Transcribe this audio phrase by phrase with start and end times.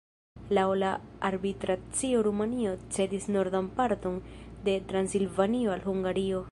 [0.57, 0.93] Laŭ la
[1.29, 4.21] arbitracio Rumanio cedis nordan parton
[4.69, 6.39] de Transilvanio al Hungario.